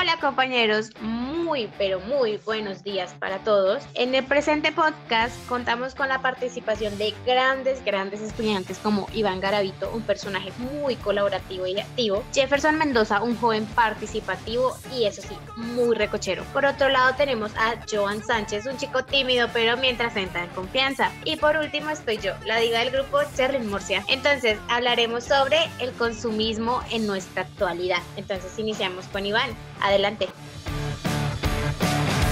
Hola 0.00 0.16
compañeros, 0.20 0.92
muy 1.48 1.70
pero 1.78 1.98
muy 2.00 2.36
buenos 2.44 2.84
días 2.84 3.14
para 3.18 3.38
todos. 3.38 3.82
En 3.94 4.14
el 4.14 4.22
presente 4.22 4.70
podcast 4.70 5.34
contamos 5.48 5.94
con 5.94 6.10
la 6.10 6.20
participación 6.20 6.98
de 6.98 7.14
grandes, 7.24 7.82
grandes 7.86 8.20
estudiantes 8.20 8.76
como 8.76 9.08
Iván 9.14 9.40
Garavito, 9.40 9.90
un 9.94 10.02
personaje 10.02 10.52
muy 10.58 10.96
colaborativo 10.96 11.66
y 11.66 11.80
activo, 11.80 12.22
Jefferson 12.34 12.76
Mendoza, 12.76 13.22
un 13.22 13.34
joven 13.34 13.64
participativo 13.64 14.76
y 14.94 15.06
eso 15.06 15.22
sí, 15.22 15.38
muy 15.56 15.96
recochero. 15.96 16.44
Por 16.52 16.66
otro 16.66 16.90
lado 16.90 17.14
tenemos 17.16 17.50
a 17.56 17.76
Joan 17.90 18.22
Sánchez, 18.22 18.66
un 18.66 18.76
chico 18.76 19.02
tímido 19.06 19.48
pero 19.50 19.78
mientras 19.78 20.16
entra 20.16 20.44
en 20.44 20.50
confianza. 20.50 21.10
Y 21.24 21.36
por 21.36 21.56
último 21.56 21.88
estoy 21.88 22.18
yo, 22.18 22.34
la 22.44 22.58
diva 22.58 22.80
del 22.80 22.90
grupo 22.90 23.20
Cherlin 23.34 23.70
Murcia. 23.70 24.04
Entonces 24.08 24.58
hablaremos 24.68 25.24
sobre 25.24 25.60
el 25.78 25.92
consumismo 25.92 26.82
en 26.90 27.06
nuestra 27.06 27.44
actualidad. 27.44 28.02
Entonces 28.18 28.58
iniciamos 28.58 29.06
con 29.06 29.24
Iván. 29.24 29.48
Adelante. 29.80 30.28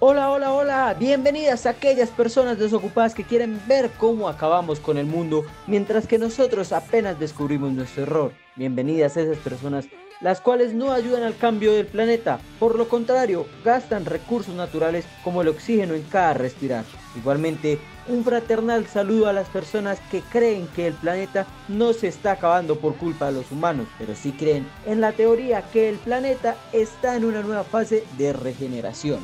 Hola, 0.00 0.30
hola, 0.30 0.52
hola, 0.52 0.94
bienvenidas 0.96 1.66
a 1.66 1.70
aquellas 1.70 2.08
personas 2.10 2.56
desocupadas 2.56 3.16
que 3.16 3.24
quieren 3.24 3.60
ver 3.66 3.90
cómo 3.98 4.28
acabamos 4.28 4.78
con 4.78 4.96
el 4.96 5.06
mundo 5.06 5.44
mientras 5.66 6.06
que 6.06 6.18
nosotros 6.18 6.70
apenas 6.70 7.18
descubrimos 7.18 7.72
nuestro 7.72 8.04
error. 8.04 8.32
Bienvenidas 8.54 9.16
a 9.16 9.22
esas 9.22 9.38
personas 9.38 9.86
las 10.20 10.40
cuales 10.40 10.72
no 10.72 10.92
ayudan 10.92 11.24
al 11.24 11.36
cambio 11.36 11.72
del 11.72 11.86
planeta, 11.86 12.38
por 12.58 12.76
lo 12.76 12.88
contrario, 12.88 13.46
gastan 13.64 14.04
recursos 14.04 14.54
naturales 14.54 15.04
como 15.24 15.42
el 15.42 15.48
oxígeno 15.48 15.94
en 15.94 16.02
cada 16.02 16.34
respirar. 16.34 16.84
Igualmente, 17.16 17.78
un 18.08 18.24
fraternal 18.24 18.86
saludo 18.86 19.28
a 19.28 19.32
las 19.32 19.48
personas 19.48 19.98
que 20.10 20.20
creen 20.22 20.68
que 20.74 20.86
el 20.86 20.94
planeta 20.94 21.46
no 21.68 21.92
se 21.92 22.08
está 22.08 22.32
acabando 22.32 22.78
por 22.78 22.96
culpa 22.96 23.26
de 23.26 23.32
los 23.32 23.50
humanos, 23.50 23.88
pero 23.98 24.14
sí 24.14 24.32
creen 24.32 24.66
en 24.86 25.00
la 25.00 25.12
teoría 25.12 25.62
que 25.72 25.88
el 25.88 25.96
planeta 25.96 26.56
está 26.72 27.16
en 27.16 27.24
una 27.24 27.42
nueva 27.42 27.64
fase 27.64 28.04
de 28.16 28.32
regeneración. 28.32 29.20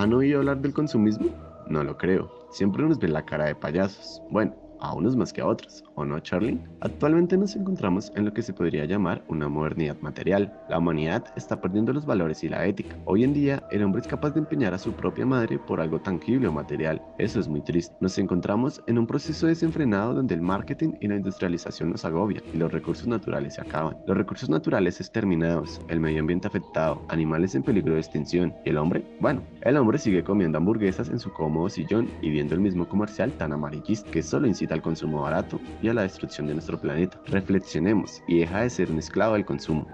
¿Han 0.00 0.14
oído 0.14 0.38
hablar 0.38 0.62
del 0.62 0.72
consumismo? 0.72 1.26
No 1.66 1.84
lo 1.84 1.98
creo. 1.98 2.32
Siempre 2.50 2.82
nos 2.84 2.98
ven 2.98 3.12
la 3.12 3.26
cara 3.26 3.44
de 3.44 3.54
payasos. 3.54 4.22
Bueno, 4.30 4.54
a 4.80 4.94
unos 4.94 5.16
más 5.16 5.32
que 5.32 5.40
a 5.40 5.46
otros, 5.46 5.84
¿o 5.94 6.04
no, 6.04 6.18
Charlie? 6.20 6.58
Actualmente 6.80 7.36
nos 7.36 7.54
encontramos 7.56 8.12
en 8.16 8.24
lo 8.24 8.32
que 8.32 8.42
se 8.42 8.52
podría 8.52 8.84
llamar 8.84 9.22
una 9.28 9.48
modernidad 9.48 9.96
material. 10.00 10.52
La 10.68 10.78
humanidad 10.78 11.24
está 11.36 11.60
perdiendo 11.60 11.92
los 11.92 12.06
valores 12.06 12.42
y 12.44 12.48
la 12.48 12.66
ética. 12.66 12.96
Hoy 13.04 13.24
en 13.24 13.32
día, 13.32 13.62
el 13.70 13.82
hombre 13.82 14.00
es 14.00 14.08
capaz 14.08 14.30
de 14.30 14.40
empeñar 14.40 14.74
a 14.74 14.78
su 14.78 14.92
propia 14.92 15.26
madre 15.26 15.58
por 15.58 15.80
algo 15.80 16.00
tangible 16.00 16.48
o 16.48 16.52
material. 16.52 17.00
Eso 17.18 17.40
es 17.40 17.48
muy 17.48 17.60
triste. 17.60 17.94
Nos 18.00 18.18
encontramos 18.18 18.82
en 18.86 18.98
un 18.98 19.06
proceso 19.06 19.46
desenfrenado 19.46 20.14
donde 20.14 20.34
el 20.34 20.40
marketing 20.40 20.92
y 21.00 21.08
la 21.08 21.16
industrialización 21.16 21.90
nos 21.90 22.04
agobian 22.04 22.42
y 22.52 22.56
los 22.56 22.72
recursos 22.72 23.06
naturales 23.06 23.54
se 23.54 23.60
acaban. 23.60 23.96
Los 24.06 24.16
recursos 24.16 24.48
naturales 24.48 25.00
exterminados, 25.00 25.80
el 25.88 26.00
medio 26.00 26.20
ambiente 26.20 26.48
afectado, 26.48 27.02
animales 27.08 27.54
en 27.54 27.62
peligro 27.62 27.94
de 27.94 28.00
extinción. 28.00 28.54
¿Y 28.64 28.70
el 28.70 28.78
hombre? 28.78 29.04
Bueno, 29.20 29.42
el 29.62 29.76
hombre 29.76 29.98
sigue 29.98 30.24
comiendo 30.24 30.58
hamburguesas 30.58 31.08
en 31.08 31.18
su 31.18 31.32
cómodo 31.32 31.68
sillón 31.68 32.08
y 32.22 32.30
viendo 32.30 32.54
el 32.54 32.60
mismo 32.60 32.88
comercial 32.88 33.32
tan 33.32 33.52
amarillista 33.52 34.10
que 34.10 34.22
solo 34.22 34.46
incita 34.46 34.69
al 34.74 34.82
consumo 34.82 35.22
barato 35.22 35.60
y 35.82 35.88
a 35.88 35.94
la 35.94 36.02
destrucción 36.02 36.46
de 36.46 36.54
nuestro 36.54 36.80
planeta. 36.80 37.20
Reflexionemos 37.26 38.22
y 38.28 38.38
deja 38.38 38.62
de 38.62 38.70
ser 38.70 38.90
un 38.90 38.98
esclavo 38.98 39.34
del 39.34 39.44
consumo. 39.44 39.86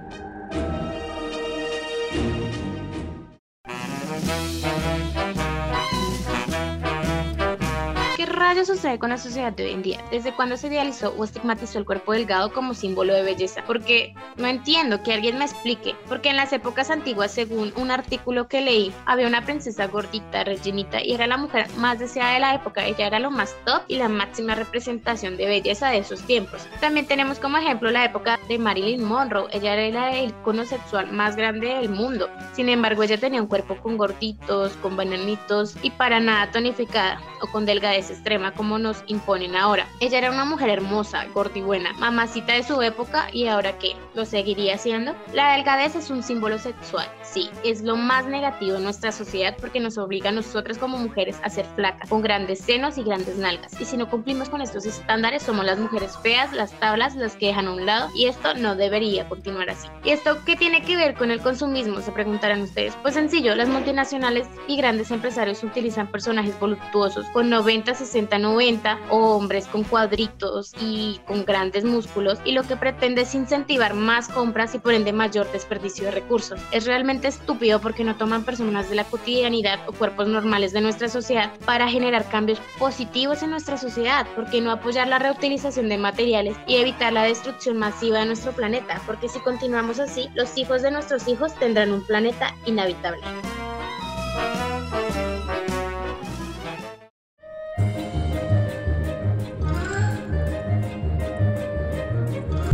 Rayos 8.37 8.67
sucede 8.67 8.99
con 8.99 9.11
la 9.11 9.19
sociedad 9.19 9.53
de 9.53 9.65
hoy 9.65 9.73
en 9.73 9.83
día? 9.83 10.05
¿Desde 10.11 10.33
cuándo 10.33 10.57
se 10.57 10.69
idealizó 10.69 11.15
o 11.17 11.25
estigmatizó 11.25 11.79
el 11.79 11.85
cuerpo 11.85 12.13
delgado 12.13 12.53
como 12.53 12.75
símbolo 12.75 13.15
de 13.15 13.23
belleza? 13.23 13.65
Porque 13.67 14.15
no 14.37 14.47
entiendo, 14.47 15.03
que 15.03 15.13
alguien 15.13 15.39
me 15.39 15.45
explique. 15.45 15.97
Porque 16.09 16.29
en 16.29 16.37
las 16.37 16.53
épocas 16.53 16.91
antiguas, 16.91 17.33
según 17.33 17.73
un 17.77 17.91
artículo 17.91 18.47
que 18.47 18.61
leí, 18.61 18.93
había 19.07 19.27
una 19.27 19.45
princesa 19.45 19.87
gordita, 19.87 20.45
rellenita, 20.45 21.03
y 21.03 21.13
era 21.13 21.27
la 21.27 21.37
mujer 21.37 21.67
más 21.79 21.99
deseada 21.99 22.35
de 22.35 22.41
la 22.41 22.55
época. 22.55 22.85
Ella 22.85 23.07
era 23.07 23.19
lo 23.19 23.31
más 23.31 23.57
top 23.65 23.83
y 23.89 23.97
la 23.97 24.09
máxima 24.09 24.55
representación 24.55 25.37
de 25.37 25.47
belleza 25.47 25.89
de 25.89 25.99
esos 25.99 26.23
tiempos. 26.23 26.67
También 26.81 27.07
tenemos 27.07 27.39
como 27.39 27.57
ejemplo 27.57 27.91
la 27.91 28.05
época 28.05 28.39
de 28.49 28.59
Marilyn 28.59 29.03
Monroe. 29.03 29.49
Ella 29.53 29.75
era 29.75 30.15
el 30.15 30.29
icono 30.29 30.65
sexual 30.65 31.11
más 31.11 31.37
grande 31.37 31.69
del 31.69 31.89
mundo. 31.89 32.29
Sin 32.53 32.69
embargo, 32.69 33.03
ella 33.03 33.19
tenía 33.19 33.41
un 33.41 33.49
cuerpo 33.49 33.77
con 33.77 33.97
gorditos, 33.97 34.73
con 34.83 34.97
bananitos 34.97 35.77
y 35.83 35.91
para 35.91 36.21
nada 36.21 36.51
tonificada 36.51 37.21
o 37.41 37.47
con 37.47 37.67
delgadez 37.67 38.11
extrema 38.11 38.53
como 38.53 38.79
nos 38.79 39.03
imponen 39.07 39.57
ahora. 39.57 39.89
Ella 40.01 40.19
era 40.19 40.31
una 40.31 40.45
mujer 40.45 40.71
hermosa, 40.71 41.27
gorda 41.35 41.59
y 41.59 41.63
buena, 41.63 41.93
mamacita 41.95 42.53
de 42.53 42.63
su 42.63 42.81
época 42.83 43.29
y 43.33 43.47
ahora 43.47 43.79
qué, 43.79 43.97
lo 44.15 44.25
seguiría 44.25 44.79
siendo. 44.79 45.15
La 45.33 45.53
delgadez 45.53 45.97
es 45.97 46.11
un 46.11 46.23
símbolo 46.23 46.59
sexual, 46.59 47.09
sí, 47.23 47.51
es 47.65 47.83
lo 47.83 47.97
más 47.97 48.27
negativo 48.27 48.77
en 48.77 48.85
nuestra 48.85 49.13
sociedad 49.13 49.57
porque 49.61 49.81
nos 49.81 49.99
obliga 49.99 50.31
a 50.31 50.33
nosotras 50.33 50.79
como 50.79 50.99
mujeres 50.99 51.39
a 51.43 51.51
ser 51.51 51.67
flacas, 51.75 52.09
con 52.09 52.23
grandes 52.23 52.61
senos 52.61 52.99
y 52.99 53.03
grandes 53.03 53.37
nalgas. 53.37 53.79
Y 53.81 53.85
si 53.85 53.97
no 53.97 54.09
cumplimos 54.09 54.49
con 54.49 54.61
estos 54.61 54.87
estándares, 54.87 55.43
somos 55.43 55.65
las 55.65 55.79
mujeres 55.79 56.17
feas, 56.23 56.53
las 56.53 56.73
tablas, 56.81 57.17
las 57.17 57.37
que 57.37 57.47
dejan 57.47 57.67
a 57.67 57.73
un 57.73 57.87
lado 57.87 58.09
y 58.15 58.27
esto 58.27 58.55
no 58.55 58.77
debería 58.77 59.29
continuar 59.29 59.71
así. 59.71 59.89
¿Y 60.05 60.11
esto 60.11 60.39
qué 60.45 60.57
tiene 60.57 60.83
que 60.83 60.97
ver 60.97 61.15
con 61.15 61.31
el 61.31 61.41
consumismo? 61.41 62.01
Se 62.01 62.13
preguntarán 62.13 62.63
ustedes. 62.63 62.97
Pues 63.03 63.15
sencillo, 63.15 63.55
las 63.55 63.69
multinacionales 63.69 64.47
y 64.67 64.77
grandes 64.77 65.11
empresarios 65.11 65.63
utilizan 65.63 66.11
personajes 66.11 66.59
voluptuosos 66.59 67.26
con 67.33 67.51
90, 67.51 67.95
60 67.95 68.39
90 68.39 68.99
o 69.11 69.37
hombres 69.37 69.67
con 69.67 69.85
cuadritos 69.85 70.73
y 70.81 71.21
con 71.27 71.45
grandes 71.45 71.85
músculos 71.85 72.39
y 72.45 72.53
lo 72.53 72.63
que 72.63 72.77
pretende 72.77 73.23
es 73.23 73.35
incentivar 73.35 73.95
más 73.95 74.29
compras 74.29 74.75
y 74.75 74.79
por 74.79 74.95
ende 74.95 75.13
mayor 75.13 75.51
desperdicio 75.53 76.05
de 76.05 76.11
recursos. 76.13 76.61
Es 76.71 76.87
realmente 76.87 77.29
estúpido 77.29 77.81
porque 77.81 78.05
no 78.05 78.17
toman 78.17 78.45
personas 78.45 78.89
de 78.89 78.97
la 78.97 79.05
cotidianidad 79.05 79.81
o 79.89 79.93
cuerpos 79.93 80.29
normales 80.29 80.73
de 80.73 80.81
nuestra 80.81 81.09
sociedad 81.09 81.53
para 81.65 81.89
generar 81.89 82.29
cambios 82.29 82.61
positivos 82.79 83.43
en 83.43 83.51
nuestra 83.51 83.77
sociedad, 83.77 84.27
porque 84.35 84.61
no 84.61 84.71
apoyar 84.71 85.09
la 85.09 85.19
reutilización 85.19 85.89
de 85.89 85.99
materiales 85.99 86.57
y 86.67 86.77
evitar 86.77 87.13
la 87.13 87.25
destrucción 87.25 87.79
masiva 87.79 88.21
de 88.21 88.27
nuestro 88.27 88.53
planeta, 88.53 89.01
porque 89.07 89.29
si 89.29 89.39
continuamos 89.41 89.99
así, 89.99 90.29
los 90.35 90.57
hijos 90.57 90.83
de 90.83 90.91
nuestros 90.91 91.29
hijos 91.29 91.55
tendrán 91.55 91.93
un 91.93 92.05
planeta 92.05 92.55
inhabitable. 92.67 93.23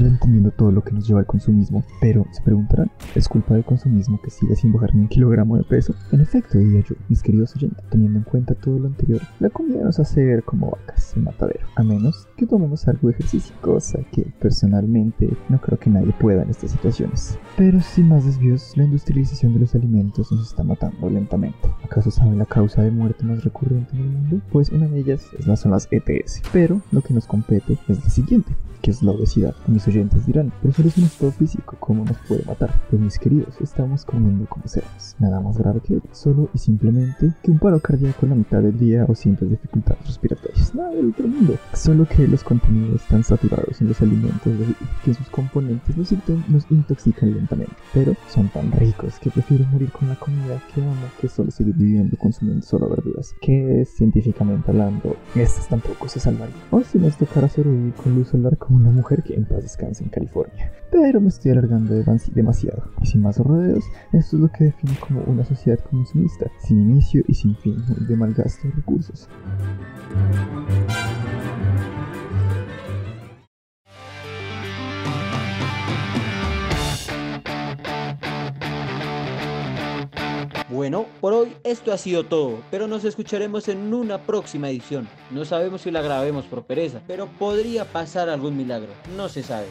London 0.03 0.19
entendiendo 0.23 0.53
todo 0.53 0.71
lo 0.71 0.83
que 0.85 0.93
nos 0.93 1.07
lleva 1.07 1.21
al 1.21 1.27
consumismo, 1.27 1.85
pero 2.01 2.25
se 2.31 2.43
preguntarán, 2.43 2.91
¿es 3.15 3.29
culpa 3.29 3.55
del 3.55 3.65
consumismo 3.65 4.21
que 4.23 4.31
siga 4.31 4.55
sin 4.55 4.73
bajar 4.73 4.95
ni 4.95 5.03
un 5.03 5.09
kilogramo 5.09 5.57
de 5.57 5.65
peso? 5.65 5.95
En 6.13 6.21
efecto, 6.21 6.59
diría 6.59 6.81
yo, 6.81 6.95
mis 7.09 7.23
queridos 7.23 7.55
oyentes, 7.57 7.85
teniendo 7.91 8.19
en 8.19 8.25
cuenta 8.25 8.55
todo 8.55 8.79
lo 8.79 8.87
anterior, 8.87 9.21
la 9.41 9.51
comida 9.51 9.83
nos 9.83 9.99
hace 9.99 10.25
ver 10.25 10.45
como 10.45 10.71
vacas 10.71 11.17
en 11.17 11.25
matadero, 11.25 11.67
a 11.75 11.83
menos 11.83 12.29
que 12.37 12.47
tomemos 12.47 12.87
algo 12.87 13.09
de 13.09 13.15
ejercicio, 13.15 13.55
cosa 13.61 13.99
que 14.13 14.23
personalmente 14.41 15.29
no 15.49 15.61
creo 15.61 15.79
que 15.79 15.91
nadie 15.91 16.15
pueda 16.21 16.43
en 16.43 16.51
estas 16.51 16.71
situaciones. 16.71 17.39
Pero 17.57 17.81
sin 17.81 18.09
más 18.09 18.25
desvíos, 18.25 18.77
la 18.77 18.85
industrialización 18.85 19.55
de 19.55 19.61
los 19.61 19.75
alimentos 19.75 20.31
nos 20.31 20.49
está 20.49 20.63
matando 20.63 21.11
lentamente. 21.11 21.69
¿Acaso 21.85 22.11
saben 22.11 22.39
la 22.39 22.47
causa 22.47 22.83
de 22.83 22.91
muerte 22.91 23.25
más 23.25 23.45
recurrente 23.45 23.95
en 23.97 24.03
el 24.03 24.09
mundo? 24.09 24.41
Pues 24.53 24.71
una 24.71 24.87
de 24.87 25.01
ellas 25.01 25.27
son 25.57 25.73
las 25.73 25.89
ETS, 25.91 26.43
pero 26.53 26.81
lo 26.93 27.03
que 27.03 27.15
nos 27.15 27.27
compete 27.27 27.77
es 27.89 28.05
la 28.05 28.11
siguiente 28.11 28.55
que 28.83 28.91
es 28.91 29.03
la 29.03 29.13
obesidad. 29.13 29.55
Mis 29.69 29.87
oyentes 29.89 30.12
dirán, 30.21 30.53
pero 30.61 30.75
solo 30.75 30.89
es 30.89 30.99
un 30.99 31.05
estado 31.05 31.33
físico, 31.33 31.77
¿cómo 31.81 32.05
nos 32.05 32.17
puede 32.29 32.45
matar? 32.45 32.71
Pues 32.91 33.01
mis 33.01 33.19
queridos, 33.19 33.55
estamos 33.61 34.05
comiendo 34.05 34.47
como 34.47 34.67
cerdos. 34.69 35.17
Nada 35.19 35.41
más 35.41 35.59
grave 35.59 35.81
que 35.81 36.01
solo 36.13 36.49
y 36.55 36.59
simplemente 36.59 37.33
que 37.43 37.51
un 37.51 37.59
paro 37.59 37.81
cardíaco 37.81 38.27
en 38.27 38.31
la 38.31 38.37
mitad 38.37 38.63
del 38.63 38.79
día 38.79 39.05
o 39.09 39.15
simples 39.15 39.51
dificultades 39.51 40.07
respiratorias. 40.07 40.75
Nada 40.75 40.91
del 40.91 41.11
otro 41.11 41.29
mundo. 41.29 41.57
Solo 41.73 42.07
que 42.07 42.27
los 42.27 42.45
contenidos 42.45 43.03
están 43.03 43.25
saturados 43.25 43.81
en 43.81 43.89
los 43.89 44.01
alimentos 44.01 44.53
que 45.05 45.15
sus 45.15 45.29
componentes 45.29 45.97
nos, 45.97 46.13
nos 46.49 46.71
intoxican 46.71 47.33
lentamente. 47.33 47.75
Pero 47.93 48.15
son 48.29 48.49
tan 48.49 48.71
ricos 48.73 49.19
que 49.19 49.31
prefiero 49.31 49.67
morir 49.67 49.91
con 49.93 50.09
la 50.09 50.17
comida 50.17 50.63
que 50.75 50.83
amo 50.83 51.07
que 51.21 51.29
solo 51.29 51.51
seguir 51.51 51.75
viviendo 51.75 52.17
consumiendo 52.17 52.65
solo 52.65 52.89
verduras. 52.89 53.35
Que 53.41 53.85
científicamente 53.85 54.71
hablando, 54.71 55.17
estas 55.35 55.69
tampoco 55.69 56.09
se 56.09 56.21
salvarían. 56.21 56.59
O 56.71 56.83
si 56.83 56.99
nos 56.99 57.17
tocara 57.17 57.49
sobrevivir 57.49 57.95
con 57.95 58.15
luz 58.15 58.29
solar 58.29 58.59
una 58.69 58.91
mujer 58.91 59.23
que 59.23 59.35
en 59.35 59.45
paz 59.45 59.63
descansa 59.63 60.02
en 60.03 60.11
California. 60.11 60.73
Pero 60.91 61.21
me 61.21 61.29
estoy 61.29 61.53
alargando 61.53 61.95
demasiado. 62.35 62.91
Y 63.01 63.07
sin 63.07 63.23
más 63.23 63.39
rodeos, 63.39 63.85
esto 64.13 64.37
es 64.37 64.43
lo 64.43 64.49
que 64.51 64.65
define 64.65 64.97
como 65.01 65.23
una 65.23 65.45
sociedad 65.45 65.79
consumista, 65.91 66.51
sin 66.61 66.81
inicio 66.81 67.23
y 67.29 67.35
sin 67.35 67.57
fin 67.57 67.83
de 68.09 68.17
malgasto 68.17 68.69
de 68.69 68.75
recursos. 68.75 69.29
Bueno, 80.73 81.05
por 81.21 81.35
hoy 81.35 81.55
esto 81.65 81.93
ha 81.93 81.99
sido 81.99 82.25
todo, 82.25 82.59
pero 82.71 82.89
nos 82.89 83.05
escucharemos 83.05 83.69
en 83.69 83.93
una 83.93 84.19
próxima 84.23 84.71
edición. 84.71 85.07
No 85.31 85.45
sabemos 85.45 85.83
si 85.83 85.91
la 85.91 86.01
grabemos 86.01 86.47
por 86.47 86.65
pereza, 86.65 87.03
pero 87.07 87.27
podría 87.39 87.85
pasar 87.85 88.31
algún 88.31 88.57
milagro, 88.57 88.89
no 89.15 89.29
se 89.29 89.43
sabe. 89.43 89.67